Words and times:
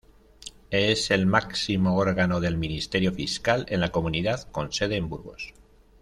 Es 0.71 1.11
el 1.11 1.27
máximo 1.27 1.95
órgano 1.95 2.39
del 2.39 2.57
Ministerio 2.57 3.13
Fiscal 3.13 3.67
en 3.69 3.81
la 3.81 3.91
comunidad, 3.91 4.47
con 4.51 4.71
sede 4.73 4.95
en 4.95 5.09
Burgos. 5.09 5.53